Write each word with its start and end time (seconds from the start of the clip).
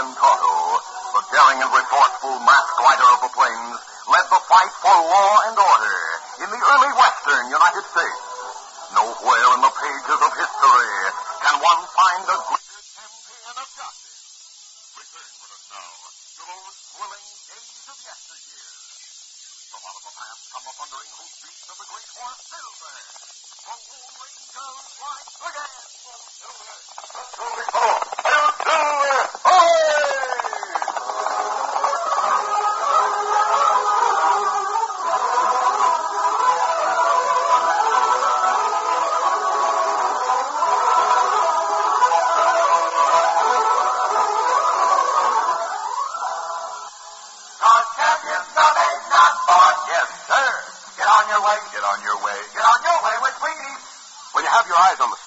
Captain 0.00 0.16
Tonto, 0.16 0.80
the 1.12 1.22
daring 1.28 1.60
and 1.60 1.68
resourceful 1.76 2.40
masked 2.40 2.80
rider 2.80 3.08
of 3.12 3.20
the 3.20 3.32
plains, 3.36 3.76
led 4.08 4.24
the 4.32 4.40
fight 4.48 4.72
for 4.80 4.96
law 4.96 5.32
and 5.44 5.56
order 5.60 6.00
in 6.40 6.48
the 6.48 6.56
early 6.56 6.92
western 6.96 7.44
United 7.52 7.84
States. 7.84 8.24
Nowhere 8.96 9.48
in 9.52 9.60
the 9.60 9.74
pages 9.76 10.20
of 10.24 10.30
history 10.40 10.96
can 11.44 11.60
one 11.60 11.84
find 11.92 12.24
a 12.32 12.59
eyes 54.80 55.00
on 55.00 55.10
the 55.10 55.19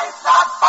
Vai, 0.00 0.12
vai. 0.22 0.59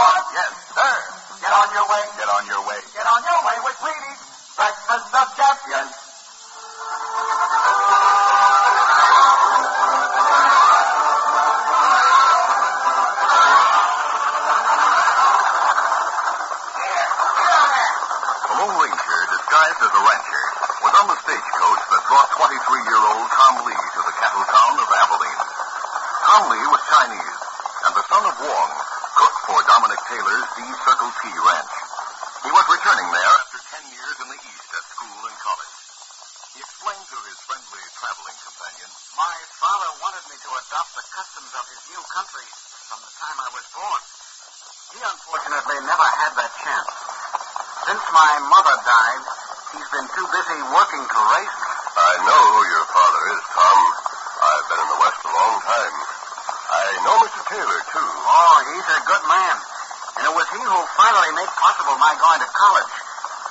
Am 62.01 62.09
I 62.09 62.17
going 62.17 62.41
to 62.41 62.50
college. 62.50 62.94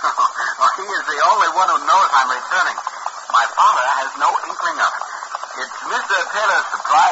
well, 0.59 0.75
he 0.75 0.83
is 0.83 1.05
the 1.07 1.19
only 1.23 1.51
one 1.55 1.71
who 1.71 1.79
knows 1.87 2.09
I'm 2.11 2.35
returning. 2.35 2.75
My 3.31 3.47
father 3.55 3.87
has 4.03 4.11
no 4.19 4.27
inkling 4.27 4.75
of 4.75 4.91
it. 4.91 5.05
It's 5.63 5.79
Mr. 5.87 6.19
Taylor's 6.35 6.67
surprise. 6.75 7.10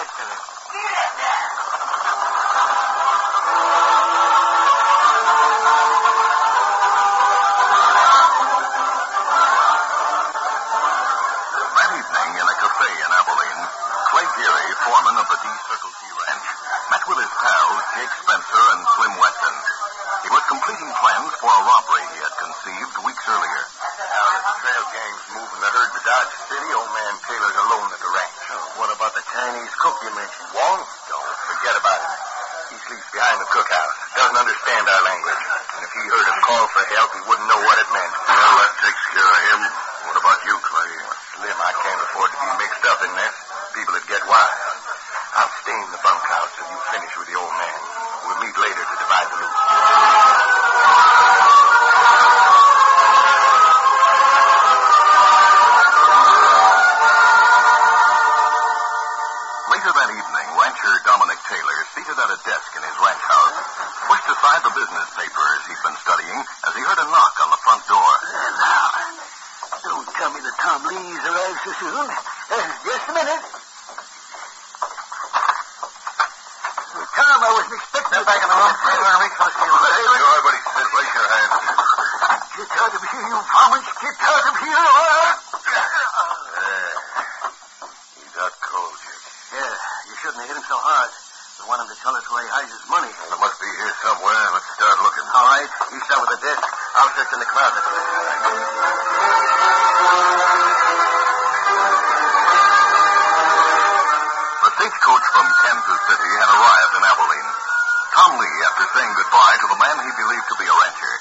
after 108.78 108.94
saying 108.94 109.10
goodbye 109.18 109.58
to 109.58 109.66
the 109.74 109.78
man 109.82 109.96
he 110.06 110.12
believed 110.14 110.46
to 110.46 110.54
be 110.54 110.66
a 110.70 110.70
rancher, 110.70 111.14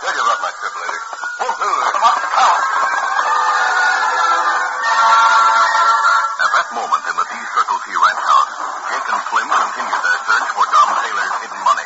tell 0.00 0.16
you 0.16 0.24
about 0.24 0.40
my 0.40 0.52
trip 0.56 0.74
later. 0.80 1.00
At 6.40 6.50
that 6.56 6.68
moment 6.72 7.04
in 7.04 7.14
the 7.20 7.26
D 7.28 7.34
Circle 7.52 7.78
T 7.84 7.92
ranch 7.92 8.24
house, 8.24 8.52
Jake 8.88 9.08
and 9.12 9.20
Slim 9.28 9.44
continued 9.44 10.00
their 10.00 10.18
search 10.24 10.48
for 10.56 10.64
Dom 10.72 10.88
Taylor's 11.04 11.36
hidden 11.44 11.60
money. 11.68 11.84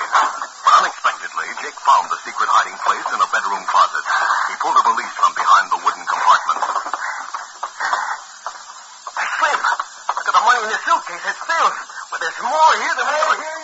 But 0.63 0.75
unexpectedly, 0.79 1.49
Jake 1.59 1.79
found 1.83 2.07
the 2.07 2.19
secret 2.23 2.51
hiding 2.55 2.79
place 2.87 3.09
in 3.11 3.19
a 3.19 3.29
bedroom 3.35 3.67
closet. 3.67 4.07
He 4.07 4.55
pulled 4.63 4.79
a 4.79 4.85
valise 4.87 5.15
from 5.19 5.35
behind 5.35 5.67
the 5.75 5.81
wooden 5.83 6.07
compartment. 6.07 6.61
Slim, 9.43 9.59
look 9.59 10.27
at 10.31 10.35
the 10.39 10.45
money 10.47 10.61
in 10.63 10.71
the 10.71 10.81
suitcase. 10.87 11.25
It's 11.35 11.43
filled. 11.43 11.77
But 12.15 12.23
there's 12.23 12.39
more 12.47 12.73
here 12.79 12.95
than 12.95 13.11
ever. 13.11 13.64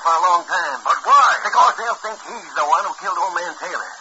for 0.00 0.12
a 0.16 0.22
long 0.24 0.42
time. 0.48 0.78
But 0.82 0.98
why? 1.04 1.28
Because 1.44 1.72
they'll 1.76 2.00
think 2.00 2.16
he's 2.24 2.52
the 2.56 2.64
one 2.64 2.82
who 2.88 2.92
killed 3.00 3.20
old 3.20 3.36
man 3.36 3.52
Taylor. 3.60 3.92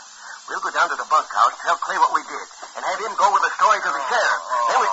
We'll 0.48 0.64
go 0.64 0.72
down 0.74 0.90
to 0.90 0.98
the 0.98 1.06
bunkhouse, 1.06 1.56
tell 1.62 1.78
Clay 1.78 2.00
what 2.02 2.16
we 2.16 2.24
did, 2.26 2.46
and 2.74 2.82
have 2.82 3.00
him 3.04 3.14
go 3.20 3.30
with 3.30 3.44
the 3.46 3.54
story 3.60 3.78
to 3.84 3.90
the 3.92 4.02
sheriff. 4.10 4.42
Oh. 4.50 4.66
Then 4.72 4.80
we... 4.82 4.88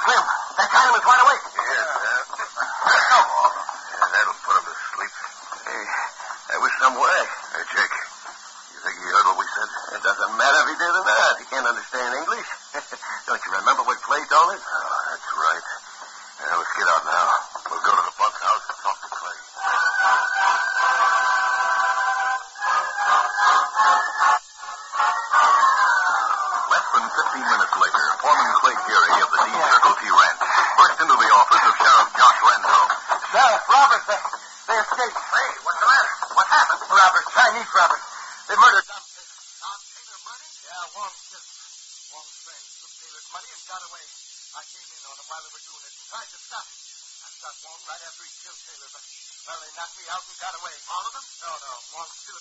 Slim, 0.00 0.24
that 0.60 0.70
time 0.70 0.92
is 0.96 1.04
right 1.04 1.22
away. 1.24 1.38
Yes, 1.40 1.86
sir. 1.98 2.18
Let's 2.84 3.06
go. 3.10 3.20
Yeah, 3.20 4.08
that'll 4.12 4.40
put 4.44 4.54
him 4.60 4.64
to 4.68 4.74
sleep. 4.92 5.12
Hey, 5.66 6.58
was 6.60 6.72
some 6.80 6.96
way. 7.00 7.20
Hey, 7.56 7.64
Jake, 7.72 7.96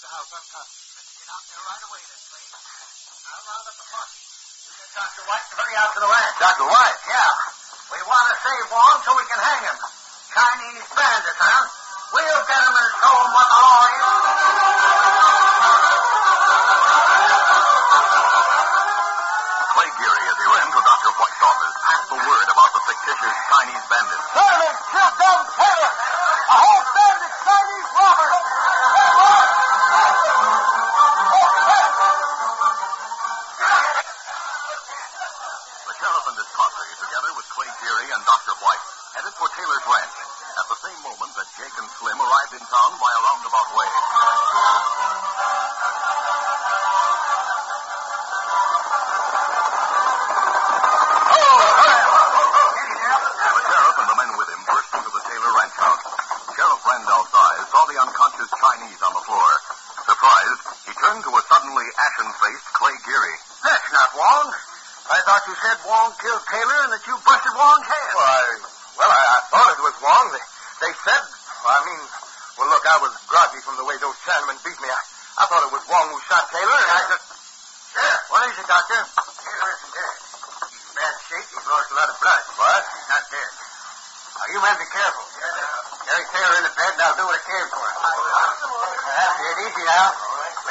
house. 0.09 0.33
I'm 0.33 0.47
confident. 0.49 1.05
Get 1.21 1.29
out 1.29 1.43
there 1.45 1.61
right 1.69 1.83
away, 1.85 2.01
this 2.09 2.25
lady. 2.33 2.49
I'll 2.49 3.45
round 3.45 3.65
up 3.69 3.77
the 3.77 3.87
party. 3.93 4.17
You 4.17 4.71
get 4.73 4.89
Dr. 4.97 5.23
White 5.29 5.45
to 5.45 5.53
hurry 5.53 5.75
out 5.77 5.91
to 5.93 5.99
the 6.01 6.09
ranch. 6.09 6.35
Dr. 6.41 6.65
White? 6.65 6.99
Yeah. 7.05 7.93
We 7.93 7.99
want 8.09 8.25
to 8.25 8.35
save 8.41 8.65
Wong 8.73 8.97
so 9.05 9.09
we 9.13 9.25
can 9.29 9.37
hang 9.37 9.61
him. 9.69 9.77
Chinese 10.33 10.85
bandit, 10.97 11.37
huh? 11.37 11.61
We'll 12.09 12.43
get 12.49 12.57
him 12.57 12.73
and 12.73 12.89
show 12.97 13.15
him 13.21 13.31
what 13.37 13.47
the 13.53 13.59
law 13.61 13.81
is. 13.85 15.18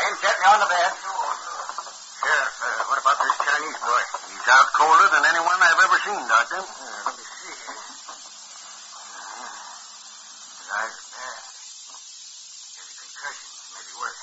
and 0.08 0.16
set 0.24 0.36
me 0.40 0.46
on 0.48 0.58
the 0.64 0.70
bed. 0.72 0.90
Sheriff, 0.96 2.54
uh, 2.64 2.80
what 2.88 2.98
about 2.98 3.16
this 3.20 3.36
Chinese 3.44 3.78
boy? 3.84 4.02
He's 4.32 4.48
out 4.48 4.68
colder 4.72 5.08
than 5.12 5.22
anyone 5.28 5.58
I've 5.60 5.80
ever 5.84 5.98
seen, 6.00 6.22
Doctor. 6.24 6.60
Uh, 6.64 7.12
let 7.12 7.14
me 7.14 7.24
see. 7.28 7.52
Uh, 7.52 7.76
His 10.48 10.68
eyes 10.72 10.94
are 10.96 11.08
bad. 11.12 11.40
He 11.44 12.80
has 12.80 12.88
a 12.88 12.96
concussion. 13.04 13.48
Maybe 13.76 13.92
worse. 14.00 14.20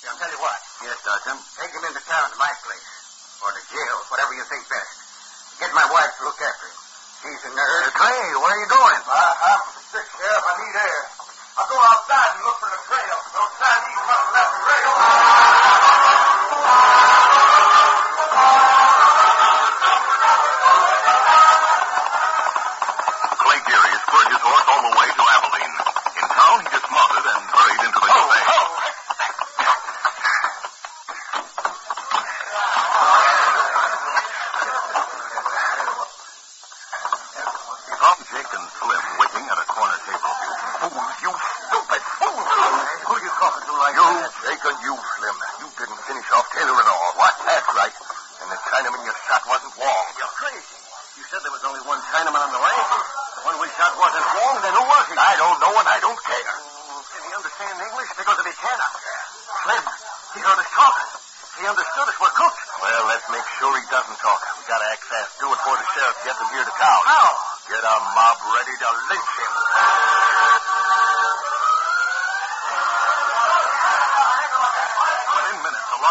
Yeah, 0.00 0.08
I'll 0.08 0.18
tell 0.24 0.32
you 0.32 0.40
what. 0.40 0.58
Yes, 0.88 0.98
Doctor. 1.04 1.32
Take 1.36 1.72
him 1.76 1.84
into 1.84 2.02
town 2.08 2.26
to 2.32 2.38
my 2.40 2.52
place. 2.64 2.88
Or 3.44 3.52
to 3.52 3.62
jail, 3.68 3.96
whatever 4.08 4.32
you 4.32 4.44
think 4.48 4.64
best. 4.72 4.92
Get 5.60 5.70
my 5.76 5.84
wife 5.92 6.12
to 6.16 6.22
look 6.32 6.40
after 6.40 6.64
him. 6.64 6.76
She's 7.20 7.42
a 7.44 7.52
nurse. 7.52 7.92
Clay, 7.92 8.20
where 8.40 8.48
are 8.56 8.60
you 8.64 8.68
going? 8.72 9.00
Uh, 9.04 9.32
I'm 9.52 9.60
sick, 9.92 10.08
Sheriff. 10.16 10.44
I 10.48 10.52
need 10.64 10.76
air. 10.80 11.00
I'll 11.60 11.68
go 11.68 11.76
outside 11.76 12.30
and 12.40 12.48
look 12.48 12.56
for 12.64 12.72
the 12.72 12.79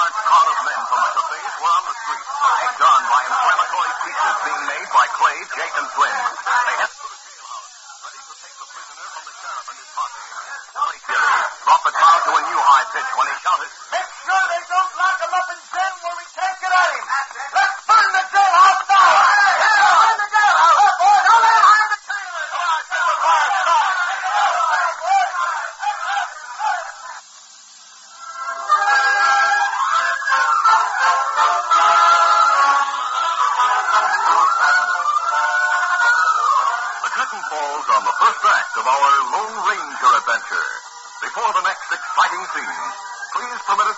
large 0.09 0.25
crowd 0.25 0.49
of 0.49 0.57
men 0.65 0.81
from 0.89 0.99
the 1.05 1.11
cafes 1.13 1.53
were 1.61 1.69
on 1.69 1.83
the 1.85 1.95
street, 2.01 2.25
egged 2.65 2.81
on 2.81 3.01
by 3.13 3.21
inflammatory 3.29 3.91
speeches 4.01 4.35
being 4.41 4.63
made 4.65 4.89
by 4.89 5.05
Clay, 5.13 5.37
Jake, 5.53 5.75
and 5.77 5.87
Slim. 5.93 6.18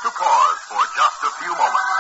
To 0.02 0.10
pause 0.10 0.60
for 0.66 0.82
just 0.98 1.20
a 1.22 1.32
few 1.38 1.54
moments. 1.54 1.94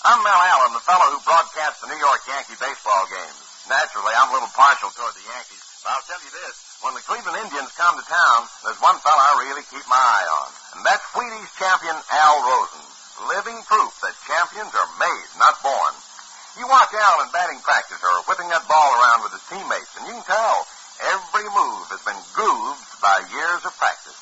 I'm 0.00 0.16
Mel 0.24 0.32
Allen, 0.32 0.72
the 0.72 0.80
fellow 0.88 1.12
who 1.12 1.20
broadcasts 1.28 1.84
the 1.84 1.92
New 1.92 2.00
York 2.00 2.24
Yankee 2.24 2.56
baseball 2.56 3.04
games. 3.12 3.36
Naturally, 3.68 4.16
I'm 4.16 4.32
a 4.32 4.34
little 4.40 4.48
partial 4.56 4.88
toward 4.96 5.12
the 5.12 5.28
Yankees. 5.28 5.60
But 5.84 5.92
I'll 5.92 6.08
tell 6.08 6.24
you 6.24 6.32
this, 6.32 6.56
when 6.80 6.96
the 6.96 7.04
Cleveland 7.04 7.36
Indians 7.36 7.68
come 7.76 7.92
to 8.00 8.06
town, 8.08 8.48
there's 8.64 8.80
one 8.80 8.96
fellow 9.04 9.20
I 9.20 9.44
really 9.44 9.66
keep 9.68 9.84
my 9.92 10.00
eye 10.00 10.28
on. 10.40 10.48
And 10.72 10.80
that's 10.88 11.04
Wheaties 11.12 11.52
champion 11.60 12.00
Al 12.00 12.36
Rosen. 12.48 12.84
Living 13.28 13.60
proof 13.68 13.92
that 14.00 14.16
champions 14.24 14.72
are 14.72 14.90
made, 14.96 15.28
not 15.36 15.60
born. 15.60 15.92
You 16.56 16.64
watch 16.64 16.88
Al 16.88 17.20
in 17.20 17.28
batting 17.36 17.60
practice 17.60 18.00
or 18.00 18.24
whipping 18.24 18.48
that 18.48 18.64
ball 18.64 18.90
around 18.96 19.20
with 19.28 19.36
his 19.36 19.44
teammates, 19.52 19.92
and 20.00 20.08
you 20.08 20.16
can 20.16 20.24
tell 20.24 20.64
every 21.04 21.44
move 21.52 21.84
has 21.92 22.00
been 22.00 22.16
grooved 22.32 22.88
by 23.04 23.20
years 23.28 23.60
of 23.68 23.76
practice. 23.76 24.16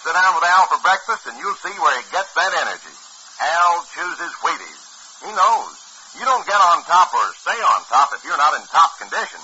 Sit 0.00 0.16
down 0.16 0.32
with 0.40 0.48
Al 0.48 0.72
for 0.72 0.80
breakfast, 0.80 1.28
and 1.28 1.36
you'll 1.36 1.60
see 1.60 1.76
where 1.76 1.92
he 2.00 2.08
gets 2.08 2.32
that 2.32 2.56
energy. 2.64 2.96
Al 3.60 3.84
chooses 3.92 4.32
Wheaties. 4.40 4.82
He 5.20 5.28
knows. 5.36 5.76
You 6.16 6.24
don't 6.24 6.48
get 6.48 6.56
on 6.56 6.80
top 6.88 7.12
or 7.12 7.28
stay 7.44 7.60
on 7.60 7.84
top 7.92 8.08
if 8.16 8.24
you're 8.24 8.40
not 8.40 8.56
in 8.56 8.64
top 8.72 8.96
condition. 8.96 9.42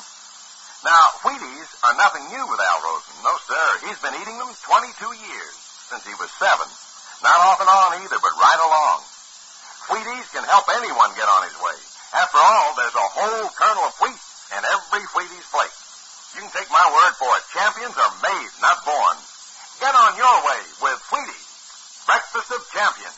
Now, 0.89 1.13
Wheaties 1.29 1.69
are 1.85 2.01
nothing 2.01 2.33
new 2.33 2.45
with 2.49 2.65
Al 2.65 2.81
Rosen. 2.81 3.13
No, 3.21 3.37
sir. 3.45 3.67
He's 3.85 4.01
been 4.01 4.17
eating 4.17 4.41
them 4.41 4.57
22 4.65 4.89
years, 5.21 5.57
since 5.93 6.09
he 6.09 6.17
was 6.17 6.33
seven. 6.41 6.65
Not 7.21 7.45
off 7.45 7.61
and 7.61 7.69
on 7.69 8.01
either, 8.01 8.17
but 8.25 8.41
right 8.41 8.63
along. 8.65 9.05
Wheaties 9.93 10.33
can 10.33 10.49
help 10.49 10.65
anyone 10.73 11.13
get 11.13 11.29
on 11.29 11.45
his 11.45 11.59
way. 11.61 11.92
After 12.13 12.39
all, 12.39 12.77
there's 12.77 12.95
a 12.95 13.09
whole 13.09 13.49
kernel 13.57 13.89
of 13.89 13.97
wheat 14.05 14.21
in 14.53 14.61
every 14.61 15.05
Wheaties 15.17 15.49
plate. 15.49 15.77
You 16.37 16.45
can 16.45 16.53
take 16.53 16.69
my 16.69 16.85
word 16.93 17.15
for 17.17 17.33
it. 17.41 17.45
Champions 17.57 17.97
are 17.97 18.15
made, 18.21 18.53
not 18.61 18.85
born. 18.85 19.17
Get 19.81 19.97
on 19.97 20.17
your 20.21 20.37
way 20.45 20.63
with 20.85 21.01
Wheaties. 21.09 21.49
Breakfast 22.05 22.53
of 22.53 22.61
Champions. 22.69 23.17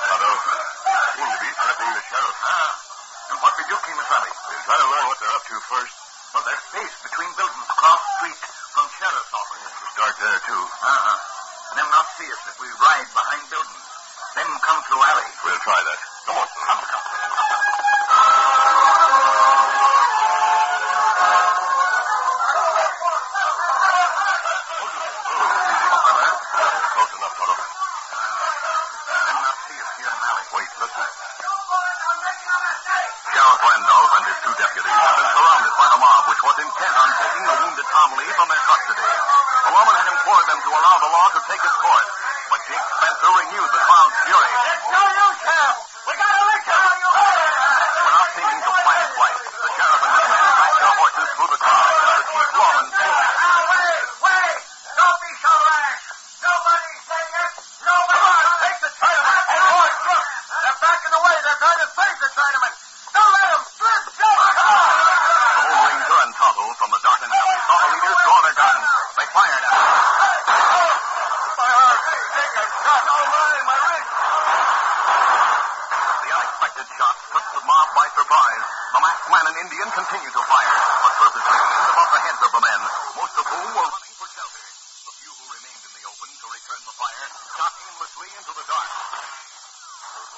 The 0.00 0.16
mob, 0.16 0.20
Tonto. 0.20 0.32
Seem 1.14 1.28
to 1.28 1.40
be 1.44 1.50
threatening 1.52 1.92
the 1.92 2.04
sheriff. 2.08 2.38
Ah, 2.40 2.70
and 3.30 3.38
what 3.44 3.52
we 3.60 3.64
do, 3.68 3.76
Kemo 3.76 4.04
Sabe? 4.08 4.30
We'll 4.30 4.64
try 4.64 4.76
to 4.80 4.88
learn 4.88 5.04
what 5.12 5.18
they're 5.20 5.36
up 5.36 5.44
to 5.44 5.56
first. 5.68 5.94
Well, 6.32 6.44
there's 6.46 6.64
space 6.72 6.94
between 7.04 7.30
buildings 7.36 7.68
across 7.68 8.00
the 8.00 8.12
street 8.20 8.40
from 8.72 8.86
sheriff's 8.96 9.32
office. 9.34 9.60
We'll 9.60 9.92
start 9.92 10.14
there, 10.20 10.40
too. 10.46 10.62
Uh-huh. 10.62 11.16
Them 11.76 11.88
not 11.92 12.06
see 12.16 12.28
us 12.32 12.42
if 12.48 12.56
we 12.58 12.68
ride 12.80 13.08
behind 13.12 13.42
buildings. 13.50 13.86
Them 14.34 14.50
come 14.64 14.80
through 14.88 15.02
alley. 15.04 15.28
We'll 15.44 15.62
try 15.62 15.78
that. 15.78 16.09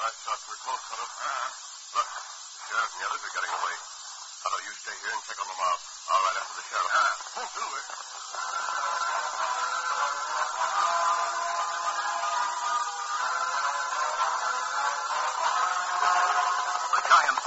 Last 0.01 0.17
shots 0.25 0.45
were 0.49 0.57
close, 0.65 0.81
Tonto. 0.89 1.05
Uh-huh. 1.05 1.49
Look, 1.97 2.09
the 2.09 2.63
sheriff 2.73 2.91
and 2.93 3.01
the 3.03 3.07
others 3.13 3.23
are 3.23 3.35
getting 3.37 3.53
away. 3.53 3.77
Tonto, 4.43 4.59
you 4.65 4.73
stay 4.81 4.97
here 5.05 5.13
and 5.13 5.23
check 5.29 5.39
on 5.39 5.49
the 5.53 5.59
mob. 5.61 5.79
I'll 6.09 6.23
ride 6.23 6.39
after 6.41 6.55
the 6.57 6.65
sheriff. 6.73 6.93
Uh-huh. 6.93 7.13
Won't 7.37 7.53
do 7.53 7.67
it. 7.77 7.87
The 16.93 17.01
giant 17.13 17.39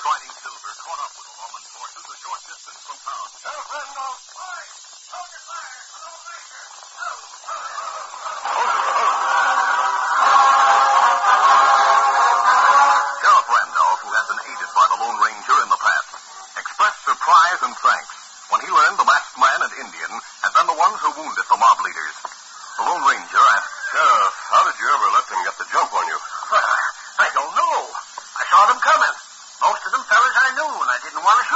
one 31.26 31.44
who 31.50 31.55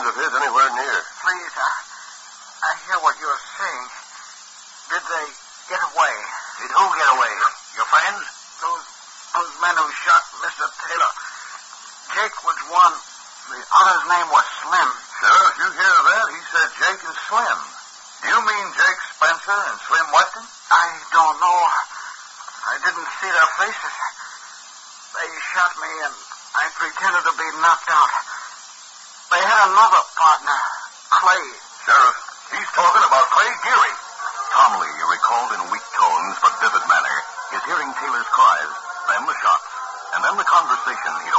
friends 0.00 0.16
of 0.16 0.24
his 0.24 0.34
anywhere 0.34 0.70
near. 0.74 1.19
another 29.70 30.02
partner, 30.18 30.60
Clay. 31.14 31.46
Sheriff, 31.86 32.18
he's 32.50 32.70
talking 32.74 33.04
about 33.06 33.22
Clay 33.30 33.50
Geary. 33.62 33.94
Tom 34.50 34.82
Lee 34.82 34.98
recalled 35.14 35.50
in 35.54 35.62
weak 35.70 35.86
tones 35.94 36.34
but 36.42 36.58
vivid 36.58 36.82
manner 36.90 37.16
his 37.54 37.62
hearing 37.70 37.86
Taylor's 38.02 38.26
cries, 38.34 38.72
then 39.14 39.22
the 39.30 39.36
shots, 39.38 39.70
and 40.18 40.26
then 40.26 40.34
the 40.42 40.48
conversation 40.50 41.10
he 41.22 41.29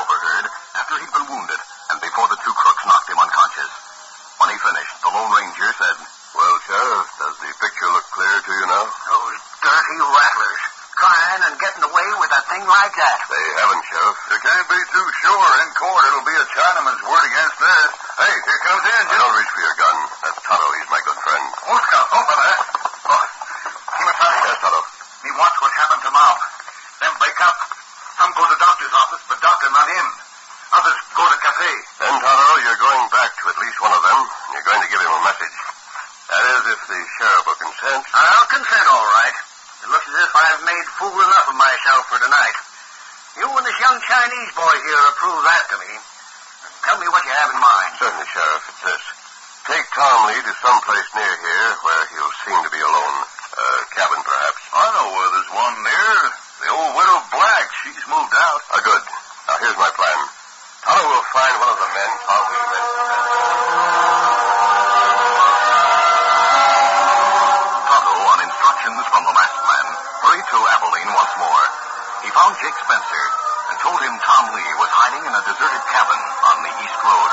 boy 44.71 44.79
here 44.88 45.03
to 45.03 45.13
prove 45.19 45.43
that 45.43 45.63
to 45.67 45.75
me. 45.84 45.91
Tell 46.88 46.95
me 46.95 47.07
what 47.12 47.19
you 47.27 47.34
have 47.36 47.51
in 47.51 47.60
mind. 47.60 47.91
Certainly, 47.99 48.23
Sheriff. 48.31 48.63
It's 48.71 48.84
this. 48.88 49.03
Take 49.67 49.84
Tom 49.91 50.31
Lee 50.31 50.39
to 50.47 50.53
some 50.63 50.79
place 50.88 51.12
near 51.12 51.27
here 51.27 51.69
where 51.84 52.03
he'll 52.15 52.36
seem 52.47 52.55
to 52.63 52.71
be 52.71 52.79
alone. 52.79 53.15
A 53.51 53.60
uh, 53.60 53.79
cabin, 53.91 54.23
perhaps. 54.23 54.63
I 54.71 54.88
know 54.95 55.07
where 55.12 55.29
there's 55.36 55.51
one 55.51 55.75
near. 55.84 56.15
The 56.63 56.69
old 56.71 56.91
widow 56.95 57.19
Black. 57.36 57.67
She's 57.84 57.99
moved 58.07 58.31
out. 58.31 58.62
Uh, 58.71 58.79
good. 58.79 59.03
Now, 59.51 59.60
here's 59.60 59.75
my 59.75 59.91
plan. 59.91 60.19
Tonto 60.88 61.03
will 61.03 61.27
find 61.36 61.53
one 61.60 61.71
of 61.75 61.79
the 61.84 61.91
men 61.91 62.12
Tom 62.23 62.43
Lee 62.47 62.63
mentioned. 62.71 62.95
Tonto, 67.91 68.13
on 68.23 68.39
instructions 68.39 69.03
from 69.12 69.23
the 69.27 69.36
masked 69.36 69.65
man, 69.67 69.88
hurried 70.23 70.47
to 70.47 70.57
Abilene 70.63 71.12
once 71.12 71.36
more. 71.43 71.63
He 72.23 72.29
found 72.31 72.55
Jake 72.63 72.77
Spencer, 72.79 73.40
told 73.82 73.98
him 73.98 74.13
Tom 74.22 74.46
Lee 74.54 74.74
was 74.78 74.91
hiding 74.94 75.26
in 75.26 75.34
a 75.34 75.41
deserted 75.41 75.84
cabin 75.89 76.22
on 76.22 76.58
the 76.62 76.70
East 76.86 77.00
Road. 77.02 77.30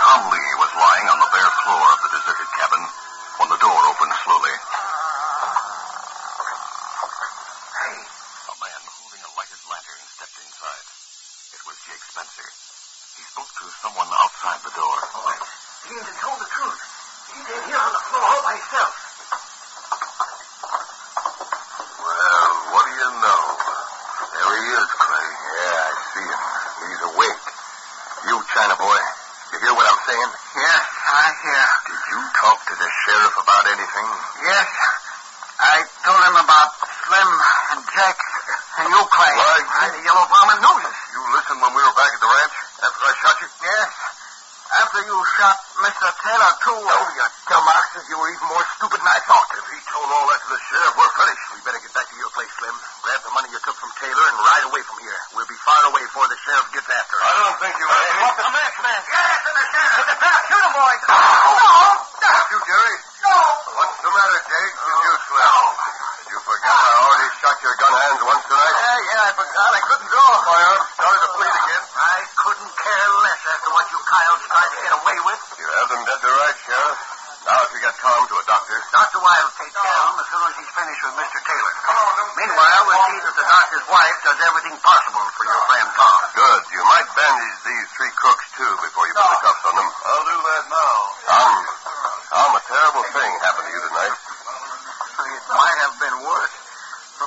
Tom 0.00 0.20
Lee 0.32 0.52
was 0.56 0.72
lying 0.72 1.04
on 1.04 1.18
the 1.20 1.30
bare 1.36 1.52
floor 1.52 1.84
of 1.84 1.99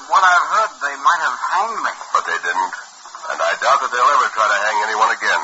From 0.04 0.20
what 0.20 0.28
I've 0.28 0.48
heard, 0.52 0.72
they 0.84 1.00
might 1.00 1.22
have 1.24 1.38
hanged 1.56 1.80
me. 1.80 1.94
But 2.12 2.28
they 2.28 2.36
didn't. 2.44 2.76
And 3.32 3.40
I 3.40 3.56
doubt 3.56 3.80
that 3.80 3.88
they'll 3.88 4.14
ever 4.20 4.28
try 4.36 4.52
to 4.52 4.60
hang 4.68 4.78
anyone 4.84 5.16
again, 5.16 5.44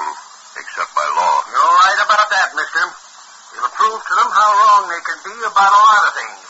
except 0.60 0.92
by 0.92 1.08
law. 1.16 1.36
You're 1.48 1.64
right 1.80 2.00
about 2.04 2.28
that, 2.28 2.52
mister. 2.60 2.84
It'll 3.56 3.72
prove 3.72 4.04
to 4.04 4.14
them 4.20 4.28
how 4.36 4.50
wrong 4.52 4.92
they 4.92 5.00
can 5.00 5.16
be 5.24 5.32
about 5.48 5.72
a 5.72 5.80
lot 5.80 6.04
of 6.04 6.14
things. 6.20 6.44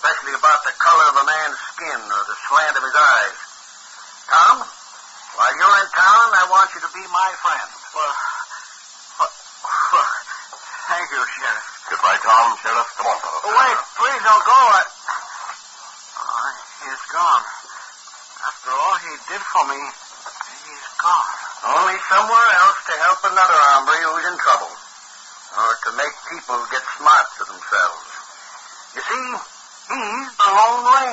Especially 0.00 0.32
about 0.32 0.64
the 0.64 0.72
color 0.80 1.06
of 1.12 1.16
a 1.20 1.24
man's 1.28 1.60
skin 1.76 2.00
or 2.08 2.22
the 2.24 2.36
slant 2.48 2.72
of 2.72 2.82
his 2.88 2.96
eyes. 2.96 3.36
Tom, 4.32 4.56
while 5.36 5.52
you're 5.60 5.76
in 5.84 5.88
town, 5.92 6.26
I 6.40 6.44
want 6.48 6.72
you 6.72 6.80
to 6.88 6.90
be 6.96 7.04
my 7.12 7.30
friend. 7.44 7.68
Well, 7.92 8.14
well, 9.20 9.32
well 9.92 10.08
thank 10.88 11.04
you, 11.12 11.20
Sheriff. 11.20 11.66
Goodbye, 11.92 12.16
Tom. 12.24 12.56
Sheriff, 12.64 12.88
come 12.96 13.12
on, 13.12 13.18
fellow. 13.20 13.44
Oh, 13.44 13.52
wait, 13.60 13.76
please 14.00 14.24
don't 14.24 14.46
go. 14.48 14.56
I... 14.72 14.95
Gone. 17.06 17.46
After 18.50 18.70
all 18.74 18.96
he 18.98 19.14
did 19.30 19.38
for 19.38 19.64
me, 19.70 19.78
he's 19.78 20.86
gone. 20.98 21.34
Only 21.70 21.98
somewhere 22.10 22.50
else 22.66 22.78
to 22.90 22.94
help 22.98 23.20
another 23.30 23.58
hombre 23.70 23.94
who's 23.94 24.26
in 24.26 24.36
trouble. 24.42 24.74
Or 25.54 25.70
to 25.86 25.90
make 25.96 26.14
people 26.34 26.58
get 26.74 26.82
smart 26.98 27.26
to 27.38 27.42
themselves. 27.46 28.06
You 28.98 29.02
see, 29.06 29.26
he's 29.38 30.30
the 30.34 30.50
Lone 30.50 30.82
Ranger. 30.82 31.05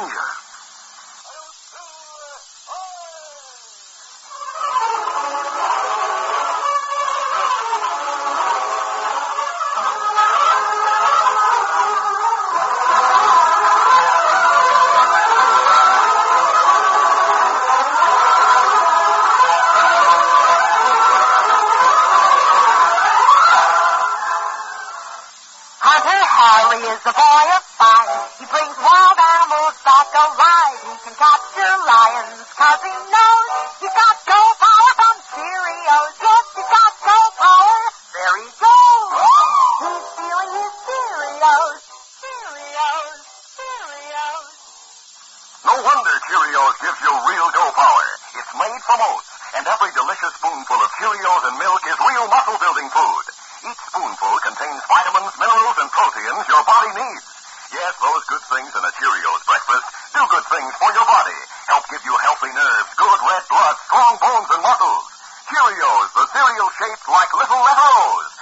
Wonder 45.83 46.15
Cheerios 46.31 46.75
gives 46.79 46.99
you 47.03 47.11
real 47.11 47.49
go 47.51 47.65
power. 47.75 48.07
It's 48.39 48.53
made 48.55 48.81
from 48.87 49.03
oats, 49.03 49.27
and 49.59 49.67
every 49.67 49.91
delicious 49.91 50.31
spoonful 50.39 50.79
of 50.79 50.89
Cheerios 50.95 51.43
and 51.43 51.59
milk 51.59 51.83
is 51.83 51.99
real 51.99 52.27
muscle 52.31 52.55
building 52.55 52.87
food. 52.87 53.25
Each 53.67 53.81
spoonful 53.91 54.35
contains 54.47 54.79
vitamins, 54.87 55.35
minerals, 55.35 55.77
and 55.83 55.91
proteins 55.91 56.47
your 56.47 56.63
body 56.63 56.91
needs. 56.95 57.27
Yes, 57.75 57.91
those 57.99 58.23
good 58.31 58.45
things 58.47 58.71
in 58.71 58.83
a 58.83 58.93
Cheerios 58.95 59.43
breakfast 59.43 59.87
do 60.15 60.23
good 60.31 60.47
things 60.55 60.71
for 60.79 60.91
your 60.95 61.07
body. 61.07 61.39
Help 61.67 61.83
give 61.91 62.03
you 62.07 62.15
healthy 62.15 62.51
nerves, 62.55 62.91
good 62.95 63.19
red 63.27 63.43
blood, 63.51 63.75
strong 63.83 64.13
bones, 64.23 64.49
and 64.55 64.63
muscles. 64.63 65.05
Cheerios, 65.51 66.07
the 66.15 66.25
cereal 66.31 66.69
shaped 66.79 67.05
like 67.11 67.31
little 67.35 67.59
letter 67.59 67.91
O's. 68.07 68.32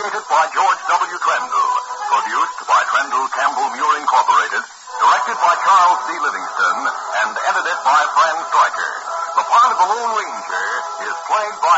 Created 0.00 0.24
by 0.32 0.48
George 0.56 0.80
W. 0.88 1.16
Trendle, 1.20 1.72
produced 2.08 2.60
by 2.64 2.80
Trendle 2.88 3.28
Campbell 3.36 3.68
Muir 3.76 4.00
Incorporated, 4.00 4.64
directed 4.96 5.36
by 5.44 5.52
Charles 5.60 6.00
D. 6.08 6.16
Livingston, 6.16 6.76
and 7.20 7.36
edited 7.52 7.78
by 7.84 8.00
Fran 8.16 8.36
Stryker. 8.48 8.92
The 9.36 9.44
part 9.44 9.68
of 9.68 9.76
the 9.76 9.88
Lone 9.92 10.12
Ranger 10.16 10.68
is 11.04 11.16
played 11.28 11.56
by 11.60 11.69